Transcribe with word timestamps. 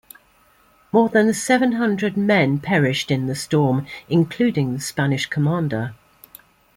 More 0.91 1.09
than 1.09 1.31
seven 1.31 1.73
hundred 1.73 2.17
men 2.17 2.57
perished 2.57 3.11
in 3.11 3.27
the 3.27 3.35
storm, 3.35 3.85
including 4.09 4.73
the 4.73 4.79
Spanish 4.79 5.27
Commander. 5.27 5.93